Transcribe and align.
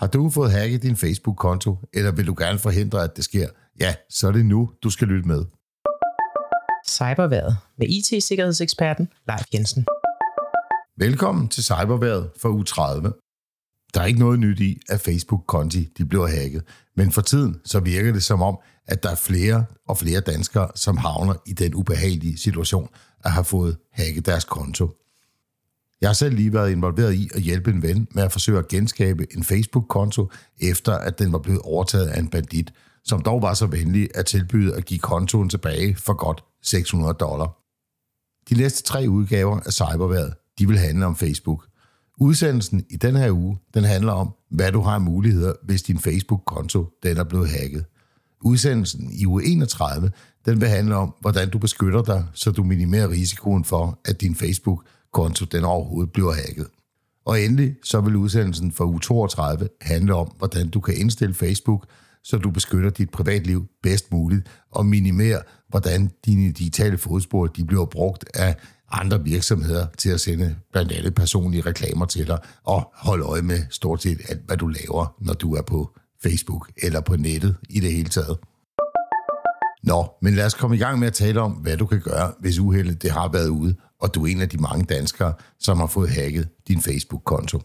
Har 0.00 0.06
du 0.06 0.30
fået 0.30 0.52
hacket 0.52 0.82
din 0.82 0.96
Facebook-konto, 0.96 1.76
eller 1.92 2.12
vil 2.12 2.26
du 2.26 2.34
gerne 2.38 2.58
forhindre, 2.58 3.04
at 3.04 3.16
det 3.16 3.24
sker? 3.24 3.48
Ja, 3.80 3.94
så 4.10 4.28
er 4.28 4.32
det 4.32 4.44
nu, 4.46 4.70
du 4.82 4.90
skal 4.90 5.08
lytte 5.08 5.28
med. 5.28 5.44
Cyberværet 6.88 7.56
med 7.78 7.86
IT-sikkerhedseksperten 7.88 9.08
Leif 9.28 9.44
Jensen. 9.54 9.86
Velkommen 10.96 11.48
til 11.48 11.64
Cyberværet 11.64 12.30
for 12.40 12.48
u 12.48 12.62
30. 12.62 13.12
Der 13.94 14.00
er 14.00 14.04
ikke 14.04 14.20
noget 14.20 14.40
nyt 14.40 14.60
i, 14.60 14.80
at 14.88 15.00
Facebook-konti 15.00 15.88
de 15.98 16.04
bliver 16.04 16.26
hacket, 16.26 16.62
men 16.96 17.12
for 17.12 17.20
tiden 17.20 17.60
så 17.64 17.80
virker 17.80 18.12
det 18.12 18.22
som 18.22 18.42
om, 18.42 18.58
at 18.86 19.02
der 19.02 19.10
er 19.10 19.14
flere 19.14 19.64
og 19.88 19.98
flere 19.98 20.20
danskere, 20.20 20.68
som 20.74 20.96
havner 20.96 21.34
i 21.46 21.52
den 21.52 21.74
ubehagelige 21.74 22.38
situation 22.38 22.88
at 23.24 23.30
have 23.30 23.44
fået 23.44 23.76
hacket 23.92 24.26
deres 24.26 24.44
konto. 24.44 24.90
Jeg 26.00 26.08
har 26.08 26.14
selv 26.14 26.34
lige 26.34 26.52
været 26.52 26.70
involveret 26.70 27.14
i 27.14 27.30
at 27.34 27.42
hjælpe 27.42 27.70
en 27.70 27.82
ven 27.82 28.08
med 28.14 28.22
at 28.22 28.32
forsøge 28.32 28.58
at 28.58 28.68
genskabe 28.68 29.26
en 29.36 29.44
Facebook-konto, 29.44 30.30
efter 30.60 30.92
at 30.92 31.18
den 31.18 31.32
var 31.32 31.38
blevet 31.38 31.60
overtaget 31.60 32.06
af 32.06 32.18
en 32.18 32.28
bandit, 32.28 32.72
som 33.04 33.22
dog 33.22 33.42
var 33.42 33.54
så 33.54 33.66
venlig 33.66 34.08
at 34.14 34.26
tilbyde 34.26 34.76
at 34.76 34.84
give 34.84 35.00
kontoen 35.00 35.48
tilbage 35.48 35.96
for 35.96 36.12
godt 36.12 36.44
600 36.62 37.14
dollar. 37.14 37.56
De 38.50 38.54
næste 38.54 38.82
tre 38.82 39.06
udgaver 39.08 39.60
af 39.60 39.72
Cyberværet, 39.72 40.34
de 40.58 40.68
vil 40.68 40.78
handle 40.78 41.06
om 41.06 41.16
Facebook. 41.16 41.66
Udsendelsen 42.18 42.84
i 42.90 42.96
den 42.96 43.16
her 43.16 43.30
uge, 43.32 43.58
den 43.74 43.84
handler 43.84 44.12
om, 44.12 44.34
hvad 44.50 44.72
du 44.72 44.80
har 44.80 44.94
af 44.94 45.00
muligheder, 45.00 45.52
hvis 45.62 45.82
din 45.82 45.98
Facebook-konto 45.98 46.86
den 47.02 47.16
er 47.16 47.24
blevet 47.24 47.50
hacket. 47.50 47.84
Udsendelsen 48.40 49.12
i 49.12 49.26
uge 49.26 49.44
31, 49.44 50.10
den 50.46 50.60
vil 50.60 50.68
handle 50.68 50.96
om, 50.96 51.14
hvordan 51.20 51.50
du 51.50 51.58
beskytter 51.58 52.02
dig, 52.02 52.26
så 52.34 52.50
du 52.50 52.64
minimerer 52.64 53.10
risikoen 53.10 53.64
for, 53.64 54.00
at 54.04 54.20
din 54.20 54.34
Facebook 54.34 54.84
konto 55.12 55.44
den 55.44 55.64
overhovedet 55.64 56.12
bliver 56.12 56.32
hacket. 56.32 56.66
Og 57.24 57.40
endelig 57.40 57.76
så 57.84 58.00
vil 58.00 58.16
udsendelsen 58.16 58.72
for 58.72 58.84
U32 58.86 59.66
handle 59.80 60.14
om, 60.14 60.32
hvordan 60.38 60.68
du 60.68 60.80
kan 60.80 60.96
indstille 60.96 61.34
Facebook, 61.34 61.86
så 62.24 62.38
du 62.38 62.50
beskytter 62.50 62.90
dit 62.90 63.10
privatliv 63.10 63.66
bedst 63.82 64.12
muligt 64.12 64.48
og 64.70 64.86
minimerer, 64.86 65.42
hvordan 65.68 66.10
dine 66.26 66.52
digitale 66.52 66.98
fodspor 66.98 67.46
de 67.46 67.64
bliver 67.64 67.84
brugt 67.84 68.24
af 68.34 68.56
andre 68.92 69.24
virksomheder 69.24 69.86
til 69.98 70.10
at 70.10 70.20
sende 70.20 70.56
blandt 70.72 70.92
andet 70.92 71.14
personlige 71.14 71.62
reklamer 71.62 72.06
til 72.06 72.26
dig 72.26 72.38
og 72.64 72.92
holde 72.94 73.24
øje 73.24 73.42
med 73.42 73.58
stort 73.70 74.02
set 74.02 74.20
alt, 74.28 74.46
hvad 74.46 74.56
du 74.56 74.66
laver, 74.66 75.14
når 75.20 75.34
du 75.34 75.54
er 75.54 75.62
på 75.62 75.90
Facebook 76.22 76.70
eller 76.82 77.00
på 77.00 77.16
nettet 77.16 77.56
i 77.68 77.80
det 77.80 77.92
hele 77.92 78.08
taget. 78.08 78.38
Nå, 79.82 80.12
men 80.22 80.34
lad 80.34 80.46
os 80.46 80.54
komme 80.54 80.76
i 80.76 80.78
gang 80.78 80.98
med 80.98 81.06
at 81.06 81.14
tale 81.14 81.40
om, 81.40 81.52
hvad 81.52 81.76
du 81.76 81.86
kan 81.86 82.00
gøre, 82.00 82.32
hvis 82.40 82.58
uheldet 82.58 83.02
det 83.02 83.10
har 83.10 83.28
været 83.28 83.48
ude, 83.48 83.74
og 84.00 84.14
du 84.14 84.26
er 84.26 84.30
en 84.30 84.40
af 84.40 84.48
de 84.48 84.58
mange 84.58 84.84
danskere, 84.84 85.32
som 85.58 85.78
har 85.78 85.86
fået 85.86 86.10
hacket 86.10 86.48
din 86.68 86.82
Facebook-konto. 86.82 87.62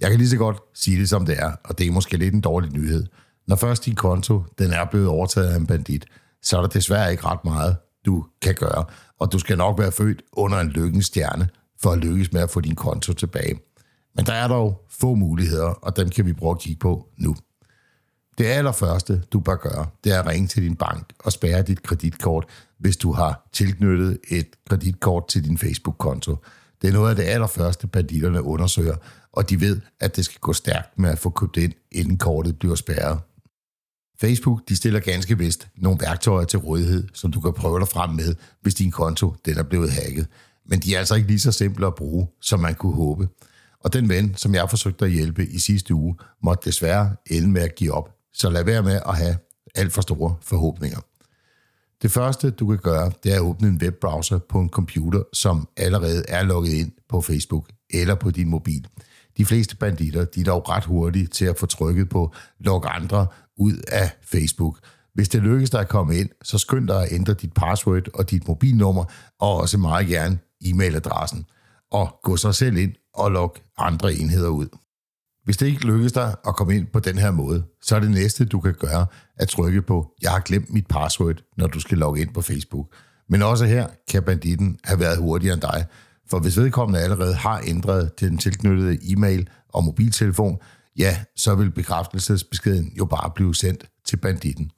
Jeg 0.00 0.10
kan 0.10 0.18
lige 0.18 0.28
så 0.28 0.36
godt 0.36 0.58
sige 0.74 1.00
det, 1.00 1.08
som 1.08 1.26
det 1.26 1.38
er, 1.38 1.52
og 1.64 1.78
det 1.78 1.86
er 1.86 1.90
måske 1.90 2.16
lidt 2.16 2.34
en 2.34 2.40
dårlig 2.40 2.72
nyhed. 2.72 3.06
Når 3.48 3.56
først 3.56 3.84
din 3.84 3.94
konto 3.94 4.42
den 4.58 4.72
er 4.72 4.84
blevet 4.84 5.08
overtaget 5.08 5.48
af 5.48 5.56
en 5.56 5.66
bandit, 5.66 6.06
så 6.42 6.56
er 6.56 6.60
der 6.60 6.68
desværre 6.68 7.10
ikke 7.10 7.24
ret 7.24 7.44
meget, 7.44 7.76
du 8.06 8.24
kan 8.42 8.54
gøre, 8.54 8.84
og 9.20 9.32
du 9.32 9.38
skal 9.38 9.58
nok 9.58 9.78
være 9.78 9.92
født 9.92 10.22
under 10.32 10.58
en 10.58 10.68
lykkens 10.68 11.06
stjerne 11.06 11.48
for 11.82 11.90
at 11.90 11.98
lykkes 11.98 12.32
med 12.32 12.40
at 12.40 12.50
få 12.50 12.60
din 12.60 12.74
konto 12.74 13.12
tilbage. 13.12 13.60
Men 14.16 14.26
der 14.26 14.32
er 14.32 14.48
dog 14.48 14.86
få 14.90 15.14
muligheder, 15.14 15.66
og 15.68 15.96
dem 15.96 16.08
kan 16.08 16.26
vi 16.26 16.32
prøve 16.32 16.50
at 16.50 16.58
kigge 16.58 16.78
på 16.78 17.08
nu. 17.18 17.36
Det 18.38 18.44
allerførste, 18.44 19.22
du 19.32 19.40
bør 19.40 19.56
gøre, 19.56 19.86
det 20.04 20.12
er 20.12 20.20
at 20.20 20.26
ringe 20.26 20.48
til 20.48 20.62
din 20.62 20.76
bank 20.76 21.12
og 21.18 21.32
spærre 21.32 21.62
dit 21.62 21.82
kreditkort, 21.82 22.44
hvis 22.78 22.96
du 22.96 23.12
har 23.12 23.48
tilknyttet 23.52 24.18
et 24.28 24.46
kreditkort 24.70 25.28
til 25.28 25.44
din 25.44 25.58
Facebook-konto. 25.58 26.36
Det 26.82 26.88
er 26.88 26.92
noget 26.92 27.10
af 27.10 27.16
det 27.16 27.22
allerførste, 27.22 27.86
banditterne 27.86 28.42
undersøger, 28.42 28.96
og 29.32 29.50
de 29.50 29.60
ved, 29.60 29.80
at 30.00 30.16
det 30.16 30.24
skal 30.24 30.40
gå 30.40 30.52
stærkt 30.52 30.98
med 30.98 31.10
at 31.10 31.18
få 31.18 31.30
købt 31.30 31.56
ind, 31.56 31.72
inden 31.92 32.18
kortet 32.18 32.58
bliver 32.58 32.74
spærret. 32.74 33.20
Facebook 34.20 34.60
de 34.68 34.76
stiller 34.76 35.00
ganske 35.00 35.38
vist 35.38 35.68
nogle 35.76 35.98
værktøjer 36.00 36.44
til 36.44 36.58
rådighed, 36.58 37.08
som 37.14 37.32
du 37.32 37.40
kan 37.40 37.52
prøve 37.52 37.80
dig 37.80 37.88
frem 37.88 38.10
med, 38.10 38.34
hvis 38.60 38.74
din 38.74 38.90
konto 38.90 39.34
den 39.44 39.58
er 39.58 39.62
blevet 39.62 39.90
hacket. 39.90 40.26
Men 40.66 40.80
de 40.80 40.94
er 40.94 40.98
altså 40.98 41.14
ikke 41.14 41.28
lige 41.28 41.40
så 41.40 41.52
simple 41.52 41.86
at 41.86 41.94
bruge, 41.94 42.28
som 42.40 42.60
man 42.60 42.74
kunne 42.74 42.94
håbe. 42.94 43.28
Og 43.84 43.92
den 43.92 44.08
ven, 44.08 44.34
som 44.36 44.54
jeg 44.54 44.70
forsøgte 44.70 45.04
at 45.04 45.10
hjælpe 45.10 45.46
i 45.46 45.58
sidste 45.58 45.94
uge, 45.94 46.16
måtte 46.42 46.68
desværre 46.68 47.16
ende 47.30 47.48
med 47.48 47.62
at 47.62 47.74
give 47.74 47.92
op, 47.92 48.15
så 48.36 48.50
lad 48.50 48.64
være 48.64 48.82
med 48.82 49.00
at 49.06 49.16
have 49.16 49.36
alt 49.74 49.92
for 49.92 50.02
store 50.02 50.36
forhåbninger. 50.42 51.00
Det 52.02 52.10
første, 52.12 52.50
du 52.50 52.66
kan 52.66 52.78
gøre, 52.78 53.12
det 53.24 53.32
er 53.32 53.36
at 53.36 53.42
åbne 53.42 53.68
en 53.68 53.80
webbrowser 53.82 54.38
på 54.38 54.60
en 54.60 54.68
computer, 54.68 55.22
som 55.32 55.68
allerede 55.76 56.24
er 56.28 56.42
logget 56.42 56.72
ind 56.72 56.92
på 57.08 57.20
Facebook 57.20 57.68
eller 57.90 58.14
på 58.14 58.30
din 58.30 58.48
mobil. 58.48 58.86
De 59.36 59.44
fleste 59.44 59.76
banditter 59.76 60.24
de 60.24 60.40
er 60.40 60.44
dog 60.44 60.68
ret 60.68 60.84
hurtige 60.84 61.26
til 61.26 61.44
at 61.44 61.58
få 61.58 61.66
trykket 61.66 62.08
på 62.08 62.34
log 62.60 62.96
andre 62.96 63.26
ud 63.56 63.74
af 63.88 64.10
Facebook. 64.22 64.78
Hvis 65.14 65.28
det 65.28 65.42
lykkes 65.42 65.70
dig 65.70 65.80
at 65.80 65.88
komme 65.88 66.16
ind, 66.16 66.28
så 66.42 66.58
skynd 66.58 66.88
dig 66.88 67.02
at 67.02 67.12
ændre 67.12 67.34
dit 67.34 67.52
password 67.52 68.08
og 68.14 68.30
dit 68.30 68.48
mobilnummer, 68.48 69.04
og 69.40 69.56
også 69.56 69.78
meget 69.78 70.06
gerne 70.06 70.38
e-mailadressen. 70.64 71.44
Og 71.90 72.18
gå 72.22 72.36
så 72.36 72.52
selv 72.52 72.76
ind 72.76 72.94
og 73.14 73.30
log 73.30 73.56
andre 73.78 74.14
enheder 74.14 74.48
ud. 74.48 74.68
Hvis 75.46 75.56
det 75.56 75.66
ikke 75.66 75.86
lykkes 75.86 76.12
dig 76.12 76.34
at 76.46 76.56
komme 76.56 76.76
ind 76.76 76.86
på 76.86 77.00
den 77.00 77.18
her 77.18 77.30
måde, 77.30 77.64
så 77.82 77.96
er 77.96 78.00
det 78.00 78.10
næste, 78.10 78.44
du 78.44 78.60
kan 78.60 78.74
gøre, 78.74 79.06
at 79.36 79.48
trykke 79.48 79.82
på, 79.82 80.12
jeg 80.22 80.30
har 80.30 80.40
glemt 80.40 80.72
mit 80.72 80.86
password, 80.86 81.42
når 81.56 81.66
du 81.66 81.80
skal 81.80 81.98
logge 81.98 82.20
ind 82.20 82.34
på 82.34 82.42
Facebook. 82.42 82.86
Men 83.28 83.42
også 83.42 83.64
her 83.64 83.88
kan 84.08 84.22
banditten 84.22 84.78
have 84.84 85.00
været 85.00 85.18
hurtigere 85.18 85.54
end 85.54 85.62
dig, 85.62 85.86
for 86.30 86.38
hvis 86.38 86.56
vedkommende 86.56 87.00
allerede 87.00 87.34
har 87.34 87.62
ændret 87.66 88.12
til 88.18 88.30
den 88.30 88.38
tilknyttede 88.38 88.98
e-mail 89.02 89.48
og 89.68 89.84
mobiltelefon, 89.84 90.58
ja, 90.98 91.18
så 91.36 91.54
vil 91.54 91.70
bekræftelsesbeskeden 91.70 92.92
jo 92.98 93.04
bare 93.04 93.30
blive 93.34 93.54
sendt 93.54 93.84
til 94.04 94.16
banditten. 94.16 94.70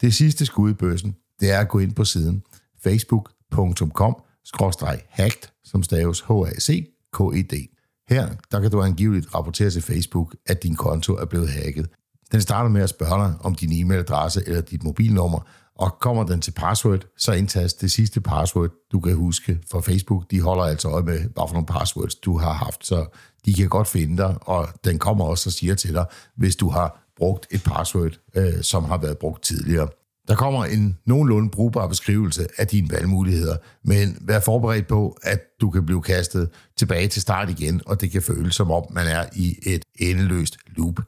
Det 0.00 0.14
sidste 0.14 0.46
skud 0.46 0.70
i 0.70 0.74
bøssen, 0.74 1.16
det 1.40 1.50
er 1.50 1.58
at 1.58 1.68
gå 1.68 1.78
ind 1.78 1.94
på 1.94 2.04
siden 2.04 2.42
facebook.com-hacked, 2.84 5.50
som 5.64 5.82
staves 5.82 6.20
H-A-C-K-E-D. 6.20 7.77
Her 8.08 8.28
der 8.52 8.60
kan 8.60 8.70
du 8.70 8.82
angiveligt 8.82 9.34
rapportere 9.34 9.70
til 9.70 9.82
Facebook, 9.82 10.36
at 10.46 10.62
din 10.62 10.74
konto 10.76 11.16
er 11.16 11.24
blevet 11.24 11.48
hacket. 11.48 11.86
Den 12.32 12.40
starter 12.40 12.70
med 12.70 12.82
at 12.82 12.88
spørge 12.88 13.24
dig 13.24 13.34
om 13.40 13.54
din 13.54 13.72
e-mailadresse 13.72 14.42
eller 14.46 14.60
dit 14.60 14.82
mobilnummer, 14.82 15.40
og 15.74 15.98
kommer 16.00 16.24
den 16.24 16.40
til 16.40 16.50
password, 16.50 17.04
så 17.18 17.32
indtast 17.32 17.80
det 17.80 17.92
sidste 17.92 18.20
password, 18.20 18.70
du 18.92 19.00
kan 19.00 19.14
huske. 19.14 19.58
For 19.70 19.80
Facebook, 19.80 20.30
de 20.30 20.40
holder 20.40 20.64
altså 20.64 20.88
øje 20.88 21.02
med, 21.02 21.18
hvad 21.18 21.48
for 21.48 21.52
nogle 21.52 21.66
passwords 21.66 22.14
du 22.14 22.38
har 22.38 22.52
haft, 22.52 22.86
så 22.86 23.06
de 23.44 23.54
kan 23.54 23.68
godt 23.68 23.88
finde 23.88 24.16
dig, 24.16 24.36
og 24.40 24.68
den 24.84 24.98
kommer 24.98 25.24
også 25.24 25.48
og 25.48 25.52
siger 25.52 25.74
til 25.74 25.94
dig, 25.94 26.06
hvis 26.36 26.56
du 26.56 26.68
har 26.68 27.04
brugt 27.16 27.46
et 27.50 27.62
password, 27.64 28.12
øh, 28.34 28.62
som 28.62 28.84
har 28.84 28.98
været 28.98 29.18
brugt 29.18 29.42
tidligere. 29.42 29.88
Der 30.28 30.34
kommer 30.34 30.64
en 30.64 30.98
nogenlunde 31.06 31.50
brugbar 31.50 31.86
beskrivelse 31.86 32.46
af 32.58 32.66
dine 32.66 32.90
valgmuligheder, 32.90 33.56
men 33.84 34.18
vær 34.20 34.40
forberedt 34.40 34.86
på, 34.86 35.18
at 35.22 35.40
du 35.60 35.70
kan 35.70 35.86
blive 35.86 36.02
kastet 36.02 36.50
tilbage 36.76 37.08
til 37.08 37.22
start 37.22 37.50
igen, 37.50 37.80
og 37.86 38.00
det 38.00 38.10
kan 38.10 38.22
føles 38.22 38.54
som 38.54 38.70
om, 38.70 38.84
man 38.90 39.06
er 39.06 39.26
i 39.36 39.56
et 39.62 39.84
endeløst 39.98 40.56
loop. 40.76 41.00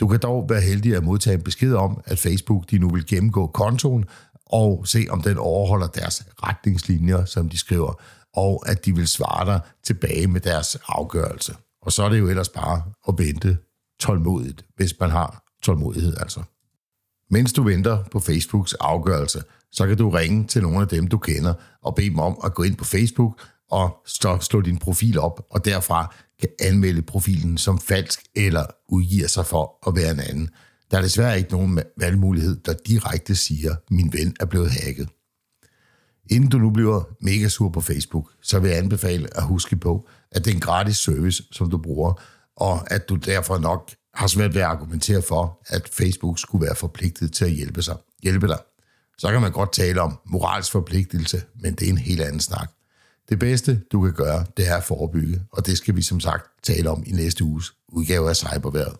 Du 0.00 0.08
kan 0.08 0.20
dog 0.20 0.46
være 0.48 0.60
heldig 0.60 0.96
at 0.96 1.04
modtage 1.04 1.34
en 1.34 1.42
besked 1.42 1.74
om, 1.74 2.00
at 2.04 2.18
Facebook 2.18 2.70
de 2.70 2.78
nu 2.78 2.88
vil 2.88 3.06
gennemgå 3.06 3.46
kontoen 3.46 4.04
og 4.46 4.86
se, 4.86 5.06
om 5.10 5.22
den 5.22 5.38
overholder 5.38 5.86
deres 5.86 6.26
retningslinjer, 6.42 7.24
som 7.24 7.48
de 7.48 7.58
skriver, 7.58 8.00
og 8.34 8.68
at 8.68 8.84
de 8.84 8.94
vil 8.94 9.08
svare 9.08 9.46
dig 9.46 9.60
tilbage 9.84 10.26
med 10.26 10.40
deres 10.40 10.78
afgørelse. 10.88 11.54
Og 11.82 11.92
så 11.92 12.02
er 12.02 12.08
det 12.08 12.18
jo 12.18 12.28
ellers 12.28 12.48
bare 12.48 12.82
at 13.08 13.14
vente 13.18 13.58
tålmodigt, 14.00 14.64
hvis 14.76 14.94
man 15.00 15.10
har 15.10 15.44
tålmodighed 15.62 16.16
altså. 16.20 16.42
Mens 17.30 17.52
du 17.52 17.62
venter 17.62 18.04
på 18.12 18.20
Facebooks 18.20 18.74
afgørelse, 18.74 19.42
så 19.72 19.86
kan 19.86 19.96
du 19.96 20.10
ringe 20.10 20.46
til 20.46 20.62
nogle 20.62 20.80
af 20.80 20.88
dem, 20.88 21.06
du 21.06 21.18
kender, 21.18 21.54
og 21.82 21.94
bede 21.94 22.10
dem 22.10 22.18
om 22.18 22.38
at 22.44 22.54
gå 22.54 22.62
ind 22.62 22.76
på 22.76 22.84
Facebook 22.84 23.40
og 23.70 23.96
så 24.06 24.38
slå 24.40 24.60
din 24.60 24.78
profil 24.78 25.18
op, 25.18 25.46
og 25.50 25.64
derfra 25.64 26.14
kan 26.40 26.48
anmelde 26.60 27.02
profilen 27.02 27.58
som 27.58 27.78
falsk 27.78 28.20
eller 28.34 28.64
udgiver 28.88 29.28
sig 29.28 29.46
for 29.46 29.88
at 29.88 29.96
være 29.96 30.10
en 30.10 30.20
anden. 30.20 30.50
Der 30.90 30.98
er 30.98 31.02
desværre 31.02 31.38
ikke 31.38 31.52
nogen 31.52 31.80
valgmulighed, 31.96 32.56
der 32.56 32.74
direkte 32.86 33.36
siger, 33.36 33.74
min 33.90 34.12
ven 34.12 34.36
er 34.40 34.44
blevet 34.44 34.70
hacket. 34.70 35.08
Inden 36.30 36.50
du 36.50 36.58
nu 36.58 36.70
bliver 36.70 37.02
mega 37.20 37.48
sur 37.48 37.68
på 37.68 37.80
Facebook, 37.80 38.30
så 38.42 38.58
vil 38.58 38.70
jeg 38.70 38.78
anbefale 38.78 39.36
at 39.36 39.42
huske 39.42 39.76
på, 39.76 40.08
at 40.32 40.44
det 40.44 40.50
er 40.50 40.54
en 40.54 40.60
gratis 40.60 40.96
service, 40.96 41.42
som 41.52 41.70
du 41.70 41.78
bruger, 41.78 42.22
og 42.56 42.92
at 42.92 43.08
du 43.08 43.14
derfor 43.14 43.58
nok 43.58 43.90
har 44.16 44.26
svært 44.26 44.54
ved 44.54 44.60
at 44.60 44.66
argumentere 44.66 45.22
for, 45.22 45.58
at 45.66 45.88
Facebook 45.92 46.38
skulle 46.38 46.66
være 46.66 46.76
forpligtet 46.76 47.32
til 47.32 47.44
at 47.44 47.50
hjælpe, 47.50 47.82
sig, 47.82 47.96
hjælpe 48.22 48.48
dig. 48.48 48.58
Så 49.18 49.30
kan 49.30 49.40
man 49.40 49.52
godt 49.52 49.72
tale 49.72 50.00
om 50.00 50.18
moralsk 50.26 50.72
forpligtelse, 50.72 51.42
men 51.54 51.74
det 51.74 51.86
er 51.88 51.92
en 51.92 51.98
helt 51.98 52.20
anden 52.20 52.40
snak. 52.40 52.70
Det 53.28 53.38
bedste, 53.38 53.80
du 53.92 54.02
kan 54.02 54.12
gøre, 54.12 54.46
det 54.56 54.68
er 54.68 54.76
at 54.76 54.84
forebygge, 54.84 55.42
og 55.52 55.66
det 55.66 55.78
skal 55.78 55.96
vi 55.96 56.02
som 56.02 56.20
sagt 56.20 56.44
tale 56.62 56.90
om 56.90 57.02
i 57.06 57.12
næste 57.12 57.44
uges 57.44 57.72
udgave 57.88 58.28
af 58.28 58.36
Cyberværet. 58.36 58.96